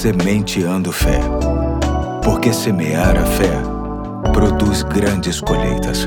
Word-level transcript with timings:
Sementeando 0.00 0.90
Fé. 0.92 1.20
Porque 2.24 2.54
semear 2.54 3.18
a 3.18 3.26
fé 3.26 3.52
produz 4.32 4.82
grandes 4.82 5.42
colheitas. 5.42 6.06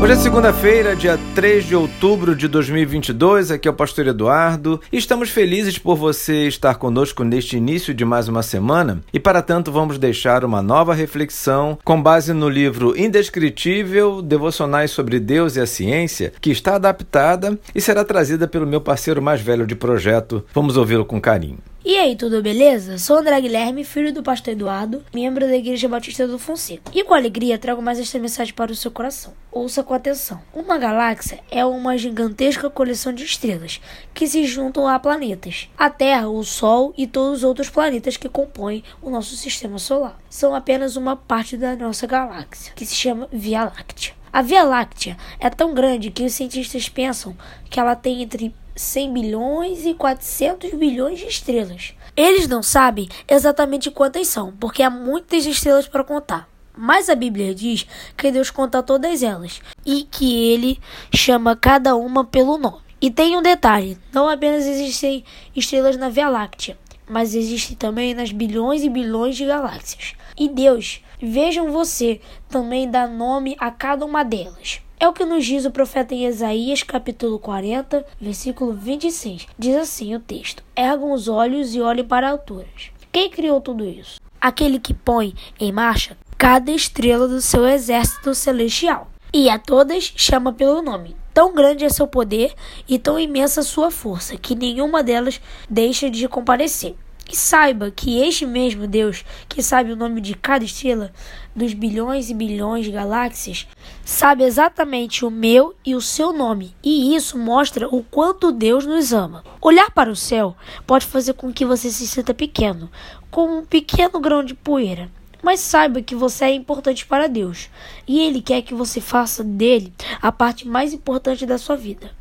Hoje 0.00 0.12
é 0.14 0.16
segunda-feira, 0.16 0.96
dia 0.96 1.18
3 1.34 1.66
de 1.66 1.76
outubro 1.76 2.34
de 2.34 2.48
2022. 2.48 3.50
Aqui 3.50 3.68
é 3.68 3.70
o 3.70 3.74
Pastor 3.74 4.06
Eduardo. 4.06 4.80
Estamos 4.90 5.28
felizes 5.28 5.76
por 5.76 5.96
você 5.96 6.48
estar 6.48 6.76
conosco 6.76 7.24
neste 7.24 7.58
início 7.58 7.92
de 7.92 8.06
mais 8.06 8.26
uma 8.26 8.42
semana. 8.42 9.02
E 9.12 9.20
para 9.20 9.42
tanto, 9.42 9.70
vamos 9.70 9.98
deixar 9.98 10.42
uma 10.42 10.62
nova 10.62 10.94
reflexão 10.94 11.78
com 11.84 12.02
base 12.02 12.32
no 12.32 12.48
livro 12.48 12.98
Indescritível 12.98 14.22
Devocionais 14.22 14.92
sobre 14.92 15.20
Deus 15.20 15.56
e 15.56 15.60
a 15.60 15.66
Ciência, 15.66 16.32
que 16.40 16.50
está 16.50 16.76
adaptada 16.76 17.58
e 17.74 17.82
será 17.82 18.02
trazida 18.02 18.48
pelo 18.48 18.66
meu 18.66 18.80
parceiro 18.80 19.20
mais 19.20 19.42
velho 19.42 19.66
de 19.66 19.74
projeto. 19.74 20.42
Vamos 20.54 20.78
ouvi-lo 20.78 21.04
com 21.04 21.20
carinho. 21.20 21.58
E 21.88 21.96
aí, 21.96 22.14
tudo 22.14 22.42
beleza? 22.42 22.98
Sou 22.98 23.16
André 23.16 23.40
Guilherme, 23.40 23.82
filho 23.82 24.12
do 24.12 24.22
pastor 24.22 24.52
Eduardo, 24.52 25.02
membro 25.10 25.46
da 25.46 25.56
Igreja 25.56 25.88
Batista 25.88 26.28
do 26.28 26.38
Fonseca. 26.38 26.92
E 26.94 27.02
com 27.02 27.14
alegria 27.14 27.58
trago 27.58 27.80
mais 27.80 27.98
esta 27.98 28.18
mensagem 28.18 28.52
para 28.52 28.70
o 28.70 28.74
seu 28.74 28.90
coração. 28.90 29.32
Ouça 29.50 29.82
com 29.82 29.94
atenção. 29.94 30.38
Uma 30.52 30.76
galáxia 30.76 31.40
é 31.50 31.64
uma 31.64 31.96
gigantesca 31.96 32.68
coleção 32.68 33.10
de 33.10 33.24
estrelas 33.24 33.80
que 34.12 34.26
se 34.26 34.44
juntam 34.44 34.86
a 34.86 34.98
planetas. 34.98 35.70
A 35.78 35.88
Terra, 35.88 36.28
o 36.28 36.44
Sol 36.44 36.92
e 36.94 37.06
todos 37.06 37.38
os 37.38 37.44
outros 37.44 37.70
planetas 37.70 38.18
que 38.18 38.28
compõem 38.28 38.84
o 39.00 39.08
nosso 39.08 39.34
sistema 39.34 39.78
solar 39.78 40.20
são 40.28 40.54
apenas 40.54 40.94
uma 40.94 41.16
parte 41.16 41.56
da 41.56 41.74
nossa 41.74 42.06
galáxia, 42.06 42.74
que 42.76 42.84
se 42.84 42.94
chama 42.94 43.30
Via 43.32 43.64
Láctea. 43.64 44.12
A 44.30 44.42
Via 44.42 44.62
Láctea 44.62 45.16
é 45.40 45.48
tão 45.48 45.72
grande 45.72 46.10
que 46.10 46.22
os 46.22 46.34
cientistas 46.34 46.86
pensam 46.86 47.34
que 47.70 47.80
ela 47.80 47.96
tem 47.96 48.22
entre 48.22 48.54
100 48.78 49.12
bilhões 49.12 49.84
e 49.84 49.92
400 49.92 50.72
bilhões 50.74 51.18
de 51.18 51.26
estrelas. 51.26 51.94
Eles 52.16 52.48
não 52.48 52.62
sabem 52.62 53.08
exatamente 53.28 53.90
quantas 53.90 54.28
são, 54.28 54.52
porque 54.58 54.82
há 54.82 54.90
muitas 54.90 55.44
estrelas 55.44 55.88
para 55.88 56.04
contar. 56.04 56.48
Mas 56.76 57.08
a 57.08 57.14
Bíblia 57.16 57.54
diz 57.54 57.86
que 58.16 58.30
Deus 58.30 58.50
conta 58.50 58.82
todas 58.82 59.22
elas 59.22 59.60
e 59.84 60.04
que 60.04 60.52
ele 60.52 60.78
chama 61.12 61.56
cada 61.56 61.96
uma 61.96 62.24
pelo 62.24 62.56
nome. 62.56 62.78
E 63.00 63.10
tem 63.10 63.36
um 63.36 63.42
detalhe: 63.42 63.98
não 64.12 64.28
apenas 64.28 64.64
existem 64.64 65.24
estrelas 65.54 65.96
na 65.96 66.08
Via 66.08 66.28
Láctea, 66.28 66.78
mas 67.08 67.34
existem 67.34 67.76
também 67.76 68.14
nas 68.14 68.30
bilhões 68.30 68.82
e 68.84 68.88
bilhões 68.88 69.36
de 69.36 69.44
galáxias. 69.44 70.14
E 70.38 70.48
Deus, 70.48 71.02
vejam 71.20 71.72
você, 71.72 72.20
também 72.48 72.88
dá 72.88 73.08
nome 73.08 73.56
a 73.58 73.72
cada 73.72 74.04
uma 74.04 74.24
delas. 74.24 74.80
É 75.00 75.06
o 75.06 75.12
que 75.12 75.24
nos 75.24 75.46
diz 75.46 75.64
o 75.64 75.70
profeta 75.70 76.12
em 76.12 76.26
Isaías, 76.26 76.82
capítulo 76.82 77.38
40, 77.38 78.04
versículo 78.20 78.72
26. 78.72 79.46
Diz 79.56 79.76
assim 79.76 80.16
o 80.16 80.18
texto: 80.18 80.64
Ergam 80.74 81.12
os 81.12 81.28
olhos 81.28 81.72
e 81.72 81.80
olhem 81.80 82.04
para 82.04 82.28
alturas. 82.28 82.90
Quem 83.12 83.30
criou 83.30 83.60
tudo 83.60 83.84
isso? 83.84 84.20
Aquele 84.40 84.80
que 84.80 84.92
põe 84.92 85.34
em 85.60 85.70
marcha 85.70 86.16
cada 86.36 86.72
estrela 86.72 87.28
do 87.28 87.40
seu 87.40 87.64
exército 87.64 88.34
celestial. 88.34 89.08
E 89.32 89.48
a 89.48 89.56
todas 89.56 90.12
chama 90.16 90.52
pelo 90.52 90.82
nome. 90.82 91.14
Tão 91.32 91.54
grande 91.54 91.84
é 91.84 91.88
seu 91.88 92.08
poder 92.08 92.52
e 92.88 92.98
tão 92.98 93.20
imensa 93.20 93.62
sua 93.62 93.92
força 93.92 94.36
que 94.36 94.56
nenhuma 94.56 95.04
delas 95.04 95.40
deixa 95.70 96.10
de 96.10 96.26
comparecer. 96.26 96.96
E 97.30 97.36
saiba 97.36 97.90
que 97.90 98.20
este 98.20 98.46
mesmo 98.46 98.86
Deus, 98.86 99.22
que 99.50 99.62
sabe 99.62 99.92
o 99.92 99.96
nome 99.96 100.18
de 100.18 100.34
cada 100.34 100.64
estrela 100.64 101.12
dos 101.54 101.74
bilhões 101.74 102.30
e 102.30 102.34
bilhões 102.34 102.86
de 102.86 102.90
galáxias, 102.90 103.66
sabe 104.02 104.44
exatamente 104.44 105.26
o 105.26 105.30
meu 105.30 105.74
e 105.84 105.94
o 105.94 106.00
seu 106.00 106.32
nome, 106.32 106.74
e 106.82 107.14
isso 107.14 107.36
mostra 107.36 107.86
o 107.88 108.02
quanto 108.02 108.50
Deus 108.50 108.86
nos 108.86 109.12
ama. 109.12 109.44
Olhar 109.60 109.90
para 109.90 110.10
o 110.10 110.16
céu 110.16 110.56
pode 110.86 111.04
fazer 111.04 111.34
com 111.34 111.52
que 111.52 111.66
você 111.66 111.90
se 111.90 112.06
sinta 112.06 112.32
pequeno, 112.32 112.90
como 113.30 113.58
um 113.58 113.64
pequeno 113.64 114.18
grão 114.20 114.42
de 114.42 114.54
poeira. 114.54 115.10
Mas 115.42 115.60
saiba 115.60 116.00
que 116.00 116.14
você 116.14 116.46
é 116.46 116.54
importante 116.54 117.04
para 117.04 117.28
Deus, 117.28 117.68
e 118.06 118.20
Ele 118.20 118.40
quer 118.40 118.62
que 118.62 118.72
você 118.72 119.00
faça 119.00 119.44
dele 119.44 119.92
a 120.22 120.32
parte 120.32 120.66
mais 120.66 120.94
importante 120.94 121.44
da 121.44 121.58
sua 121.58 121.76
vida. 121.76 122.17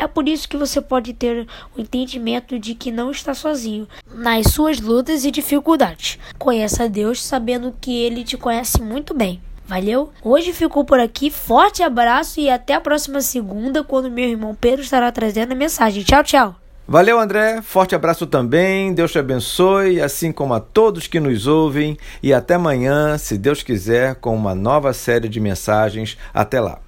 É 0.00 0.06
por 0.06 0.26
isso 0.26 0.48
que 0.48 0.56
você 0.56 0.80
pode 0.80 1.12
ter 1.12 1.46
o 1.76 1.80
entendimento 1.80 2.58
de 2.58 2.74
que 2.74 2.90
não 2.90 3.10
está 3.10 3.34
sozinho 3.34 3.86
nas 4.14 4.46
suas 4.46 4.80
lutas 4.80 5.26
e 5.26 5.30
dificuldades. 5.30 6.18
Conheça 6.38 6.84
a 6.84 6.88
Deus 6.88 7.22
sabendo 7.22 7.76
que 7.78 8.02
Ele 8.02 8.24
te 8.24 8.38
conhece 8.38 8.80
muito 8.80 9.12
bem. 9.12 9.42
Valeu? 9.66 10.10
Hoje 10.24 10.54
ficou 10.54 10.86
por 10.86 10.98
aqui. 10.98 11.30
Forte 11.30 11.82
abraço 11.82 12.40
e 12.40 12.48
até 12.48 12.72
a 12.72 12.80
próxima 12.80 13.20
segunda, 13.20 13.84
quando 13.84 14.10
meu 14.10 14.26
irmão 14.26 14.56
Pedro 14.58 14.80
estará 14.80 15.12
trazendo 15.12 15.52
a 15.52 15.54
mensagem. 15.54 16.02
Tchau, 16.02 16.24
tchau. 16.24 16.56
Valeu, 16.88 17.20
André. 17.20 17.60
Forte 17.60 17.94
abraço 17.94 18.26
também. 18.26 18.94
Deus 18.94 19.12
te 19.12 19.18
abençoe, 19.18 20.00
assim 20.00 20.32
como 20.32 20.54
a 20.54 20.60
todos 20.60 21.06
que 21.06 21.20
nos 21.20 21.46
ouvem. 21.46 21.98
E 22.22 22.32
até 22.32 22.54
amanhã, 22.54 23.18
se 23.18 23.36
Deus 23.36 23.62
quiser, 23.62 24.14
com 24.14 24.34
uma 24.34 24.54
nova 24.54 24.94
série 24.94 25.28
de 25.28 25.38
mensagens. 25.38 26.16
Até 26.32 26.58
lá. 26.58 26.78